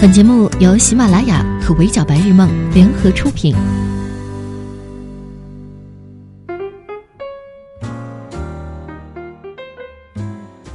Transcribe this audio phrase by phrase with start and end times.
[0.00, 3.52] 本节目由喜马拉雅和围剿白日梦联合出品。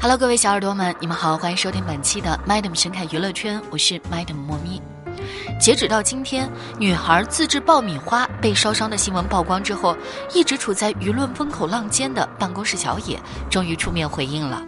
[0.00, 4.80] Hello，各位小耳朵们，你们好，欢迎收听本期的 Madam 神探娱乐圈，我是 Madam 莫咪。
[5.60, 9.94] 截止到今天，女孩自制爆米花被烧伤的新闻曝光之后，
[10.32, 14.64] 一直处在舆论风口浪尖的办公室小野，终于出面回应了。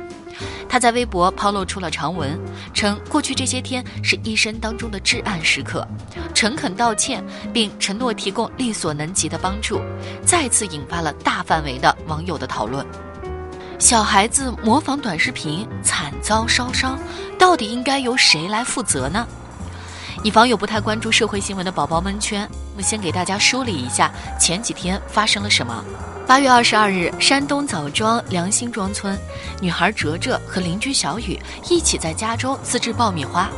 [0.68, 2.38] 他在微博抛露出了长文，
[2.72, 5.86] 称过去这些天是一生当中的至暗时刻，
[6.34, 9.80] 诚恳道歉，并承诺提供力所能及的帮助，
[10.24, 12.86] 再次引发了大范围的网友的讨论。
[13.79, 16.99] 小孩子模仿短视频惨遭烧伤，
[17.38, 19.26] 到底应该由谁来负责呢？
[20.25, 24.08] 以防有不太关注社会新闻的宝宝们圈，我们先给大家梳理一下
[24.39, 25.85] 前几天发生了什么。
[26.29, 29.18] 八月二十二日，山东枣庄良心庄村，
[29.61, 31.36] 女孩哲哲和邻居小雨
[31.68, 33.50] 一起在家中自制爆米花。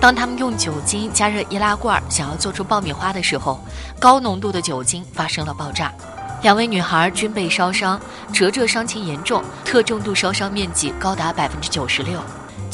[0.00, 3.62] 当他们用酒精加热易拉罐，想要做出爆米花的时候，
[4.00, 5.92] 高浓度的酒精发生了爆炸，
[6.40, 8.00] 两位女孩均被烧伤。
[8.32, 12.18] 哲哲伤情严重，特重度烧伤面积高达百分之九十六。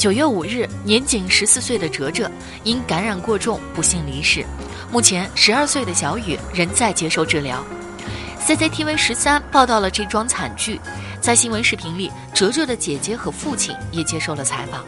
[0.05, 2.29] 九月五日，年仅十四岁的哲哲
[2.63, 4.45] 因感染过重不幸离世。
[4.91, 7.65] 目前，十二岁的小雨仍在接受治疗。
[8.39, 10.79] CCTV 十三报道了这桩惨剧，
[11.19, 14.85] 在新闻视频里，哲哲的姐姐和父亲也接受了采访，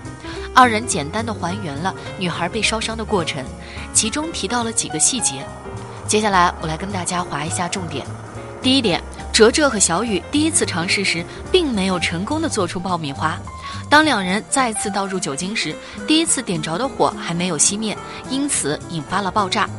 [0.53, 3.43] 二人简单的还原了女孩被烧伤的过程，
[3.93, 5.43] 其中提到了几个细节。
[6.07, 8.05] 接下来，我来跟大家划一下重点。
[8.61, 9.01] 第一点，
[9.33, 13.35] 哲哲和小雨第一次尝试时，并没有成功的做出爆米花。
[13.89, 15.75] 当两人再次倒入酒精时，
[16.07, 17.97] 第一次点着的火还没有熄灭，
[18.29, 19.69] 因此引发了爆炸。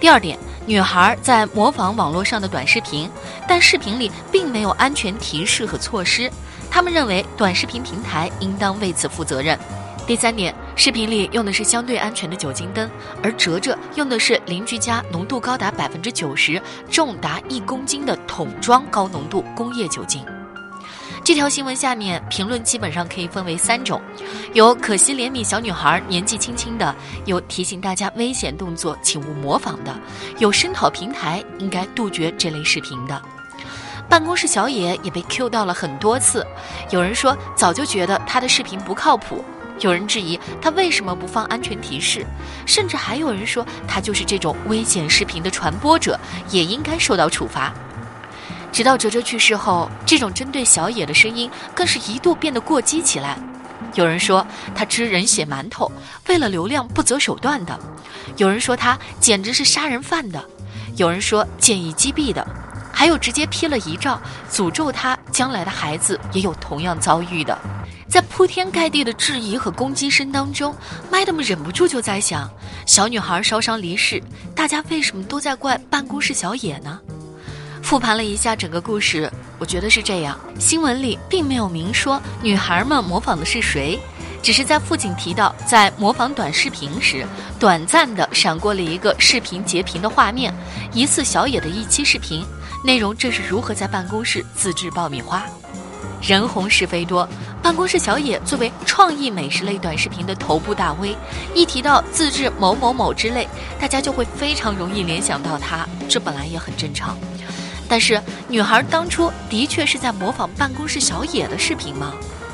[0.00, 0.38] 第二点。
[0.66, 3.08] 女孩在模仿网络上的短视频，
[3.48, 6.30] 但视频里并没有安全提示和措施。
[6.70, 9.58] 他们认为短视频平台应当为此负责任。
[10.06, 12.86] 第三点，视频里用的是相对安全的酒精灯，
[13.22, 16.60] 而哲哲用的是邻居家浓度高达百分之九十、
[16.90, 20.22] 重达一公斤的桶装高浓度工业酒精。
[21.28, 24.00] 这条新闻下面评论基本上可以分为三种：
[24.54, 26.96] 有可惜怜悯小女孩年纪轻轻的，
[27.26, 29.94] 有提醒大家危险动作请勿模仿的，
[30.38, 33.20] 有声讨平台应该杜绝这类视频的。
[34.08, 36.46] 办公室小野也被 Q 到了很多次，
[36.88, 39.44] 有人说早就觉得他的视频不靠谱，
[39.80, 42.24] 有人质疑他为什么不放安全提示，
[42.64, 46.18] 甚至还有人说他就是这种危险视频的传播者，
[46.48, 47.70] 也应该受到处罚。
[48.72, 53.36] 直到哲哲去世后，这种针对小野的声音更是一度变得过激起来。
[53.94, 55.90] 有人说他吃人血馒头，
[56.28, 57.78] 为了流量不择手段的；
[58.36, 60.40] 有人说他简直是杀人犯的；
[60.96, 62.44] 有人说建议击毙的；
[62.92, 64.20] 还有直接批了遗照，
[64.50, 67.58] 诅咒他将来的孩子也有同样遭遇的。
[68.08, 70.74] 在铺天盖地的质疑和攻击声当中
[71.12, 72.50] ，Madam 忍不住就在想：
[72.86, 74.22] 小女孩烧伤离世，
[74.54, 76.98] 大家为什么都在怪办公室小野呢？
[77.88, 83.98] 复盘了一下整个故事，我觉得是这样：新闻里并没有明说女孩们模仿的是谁，
[84.42, 87.26] 只是在父亲提到在模仿短视频时，
[87.58, 90.52] 短暂的闪过了一个视频截屏的画面，
[90.92, 92.44] 疑似小野的一期视频，
[92.84, 95.42] 内容正是如何在办公室自制爆米花。
[96.20, 97.26] 人红是非多，
[97.62, 101.16] 办公室小野作为创意美食类短视频的头部大 V，
[101.54, 103.48] 一提到自制某某某之类，
[103.80, 107.16] 大家就会非常容易联想到他，这本来也很正常。
[107.88, 112.12] 但是，女孩当初的确是在模仿办公室小野的视频吗？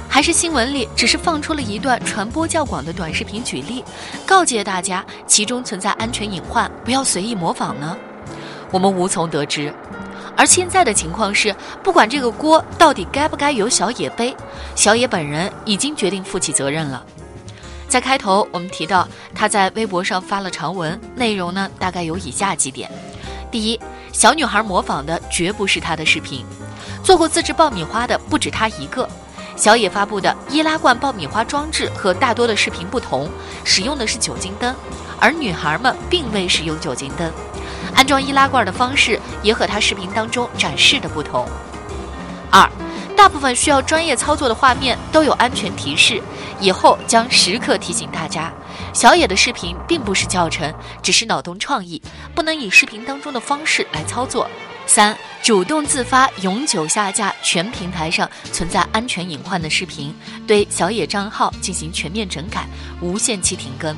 [0.09, 3.83] 还是新闻里只是放出了一段传播较广的短视频举例，
[4.25, 7.97] 告诫大家其中存在安全隐患，不要随意模仿呢？
[8.71, 9.75] 我们无从得知。
[10.37, 11.53] 而现在的情况是，
[11.83, 14.37] 不管这个锅到底该不该由小野背，
[14.77, 17.05] 小野本人已经决定负起责任了。
[17.89, 22.89] 在开头我们提到，他在微博上发了长文，内容呢大概有以下几点：
[23.51, 23.81] 第一。
[24.15, 26.47] 小女孩模仿的绝不是她的视频，
[27.03, 29.07] 做过自制爆米花的不止她一个。
[29.57, 33.29] 小野发布的易拉罐爆米花装置和大多的视频不同，
[33.65, 34.73] 使用的是酒精灯，
[35.19, 37.31] 而女孩们并未使用酒精灯。
[37.93, 41.45] 安装易拉罐的方式也和她视频当中展示的不同。
[42.51, 42.71] 二，
[43.25, 46.23] 大部分需要专业操作的画面都有安全提示，
[46.61, 48.53] 以后将时刻提醒大家。
[48.93, 50.71] 小野的视频并不是教程，
[51.03, 52.03] 只是脑洞创意，
[52.35, 54.47] 不能以视频当中的方式来操作。
[54.85, 60.15] 三、主动自发永久下架全平台上存在安全隐患的视频，
[60.47, 62.69] 对小野账号进行全面整改，
[63.01, 63.97] 无限期停更。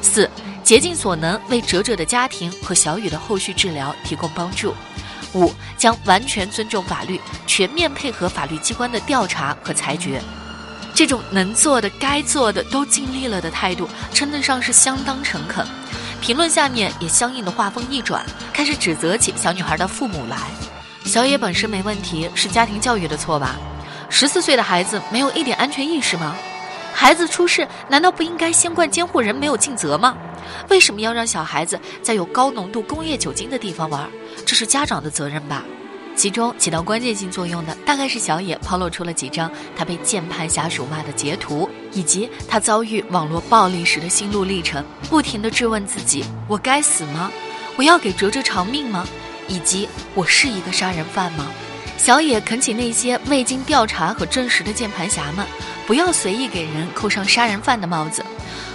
[0.00, 0.28] 四、
[0.62, 4.74] 竭尽所能为哲哲的家庭和小雨的后续治疗提供帮助。
[5.34, 10.20] 五、将完全尊重法律，全面配合法律机关的调查和裁决。
[10.94, 15.66] 这种能做的、该做的都尽力了的态度，称得上是相当诚恳。
[16.20, 20.38] 评论下面也相应的话锋一转，开始指责起小女孩的父母来。
[21.04, 23.56] 小野本身没问题，是家庭教育的错吧？
[24.08, 26.34] 十四岁的孩子没有一点安全意识吗？
[26.94, 30.16] 孩子出事难道不应该先怪监护人没有尽责吗？
[30.70, 34.08] 为什么要让小孩子在有高浓度工业酒精的地方玩？
[34.46, 35.64] 这是家长的责任吧？
[36.16, 47.32] 其中起到关键性作用的，大概是小野抛露出了几张他被键盘侠辱骂的截图，以及他遭遇网络暴力时的心路历程，不停地质问自己：我该死吗？
[47.74, 49.04] 我要给哲哲偿命吗？
[49.48, 51.50] 以及我是一个杀人犯吗？
[51.96, 55.44] 小野恳请那些未经调查和证实的键盘侠们，
[55.86, 58.24] 不要随意给人扣上杀人犯的帽子。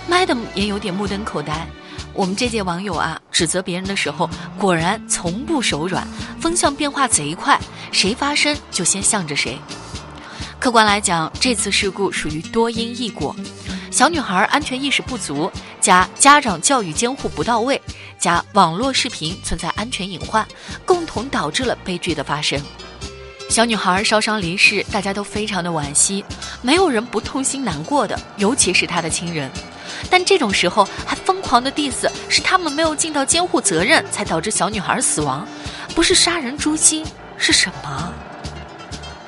[0.09, 1.67] Madam 也有点目瞪口呆。
[2.13, 6.07] 我们这届网友啊，指责别人的时候，果然从不手软，
[6.39, 7.59] 风向变化贼快，
[7.91, 9.57] 谁发声就先向着谁。
[10.59, 13.33] 客观来讲，这次事故属于多因一果：
[13.91, 17.81] 小女孩安全意识不足，加家长教育监护不到位，
[18.17, 20.45] 加网络视频存在安全隐患，
[20.85, 22.59] 共同导致了悲剧的发生。
[23.49, 26.23] 小女孩烧伤离世，大家都非常的惋惜，
[26.61, 29.49] 没有人不痛心难过的，尤其是她的亲人。
[30.07, 35.47] 但这种时候还疯狂的 diss 是他们没有尽到监护责任，才导致小女孩死亡，
[35.95, 37.03] 不是杀人诛心
[37.37, 38.13] 是什么？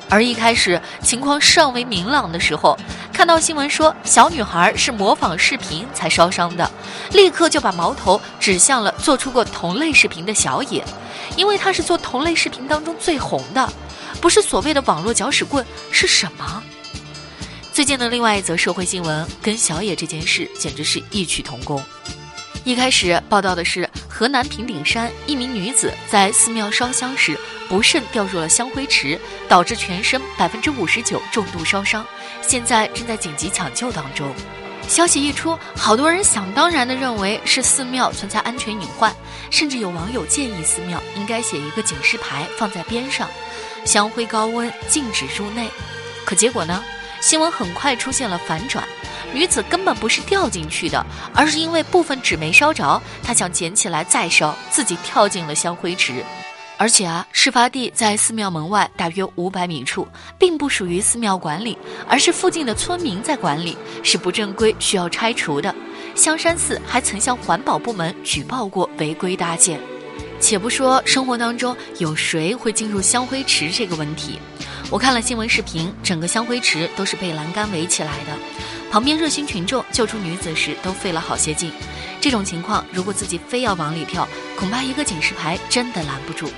[0.08, 2.78] 而一开始情况尚未明朗的时候，
[3.12, 6.70] 看到新闻说小女孩是模仿视频才烧伤的，
[7.10, 10.84] 立刻就把矛头指向了做出过同类视频的小野，
[11.34, 13.68] 因为他是做同类视频当中最红的，
[14.22, 16.62] 不是所谓的网络搅屎棍是什么？
[17.72, 21.82] 最近的另外一则社会新闻，跟小野这件事简直是异曲同工。
[22.62, 27.36] 一开始报道的是河南平顶山一名女子在寺庙烧香时
[27.68, 32.06] 不慎掉入了香灰池，导致全身百分之五十九重度烧伤，
[32.40, 34.32] 现在正在紧急抢救当中。
[34.86, 39.12] 消息一出，好多人想当然的认为是寺庙存在安全隐患，
[39.50, 43.28] 甚至有网友建议寺庙应该写一个警示牌放在边上，
[43.84, 45.68] 香灰高温，禁止入内。
[46.24, 46.82] 可结果呢？
[47.20, 48.84] 新闻很快出现了反转，
[49.32, 56.24] 女子根本不是掉进去的，而是因为部分纸没烧着，她想捡起来再烧，自己跳进了香灰池。
[56.78, 65.72] 而且啊，事发地在寺庙门外大约五百米处，并不属于寺庙管理，而是附近的村民在管理，是不正规，需要拆除的。
[66.16, 69.80] 香山寺还曾向环保部门举报过违规搭建。
[70.42, 74.40] 且不说生活当中有谁会进入香灰池这个问题。
[74.90, 78.36] 我看了新闻视频，整个香灰池都是被栏杆围起来的，
[78.90, 81.70] 旁边热心群众救出女子时都费了好些劲。
[82.20, 86.50] 这种情况，如果自己非要往里跳，恐怕一个警示牌真的拦不住。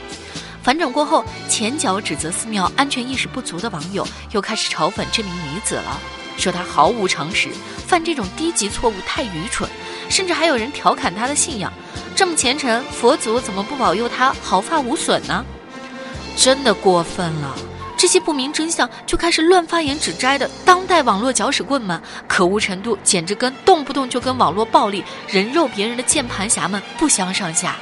[0.63, 6.01] 反转过后，前脚指责寺庙安全意识不足的网友又开始嘲讽这名女子了，
[6.39, 7.51] 说她毫无常识，
[7.87, 9.69] 犯这种低级错误太愚蠢，
[10.09, 11.71] 甚至还有人调侃她的信仰，
[12.17, 15.45] 这么虔诚，佛祖怎么不保佑他毫发无损呢？
[16.37, 17.55] 真的过分了。
[17.97, 27.77] 这些不明真相就开始乱发言指摘的当代网络搅屎棍们，可恶程度简直跟动不动就跟网络暴力、人肉别人的键盘侠们不相上下。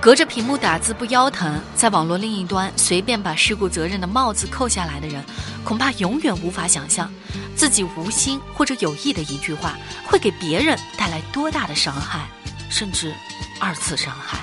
[0.00, 5.24] 隔着屏幕打字不腰疼，在网络另一端随便把事故责任的帽子扣下来的人，
[5.64, 7.08] 恐怕永远无法想象，
[7.54, 12.28] 自己无心或者有意的一句话会给别人带来多大的伤害，
[12.72, 13.14] 甚至
[13.60, 14.38] 二次伤害。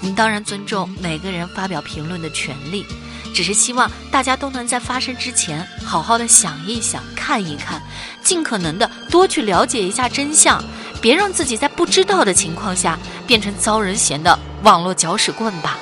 [0.00, 2.86] 我们当然尊重每个人发表评论的权利。
[3.32, 7.80] 只是希望大家都能在发生之前好好的想一想、看一看，
[8.24, 10.60] 尽可能的多去了解一下真相，
[11.00, 12.98] 别让自己在不知道的情况下
[13.28, 15.78] 变成遭人嫌的网络搅屎棍吧。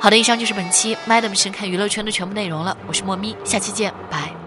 [0.00, 4.37] 好的，以上就是本期 Madam 神看娱乐圈的全部内容了，我是莫咪，下期见，拜。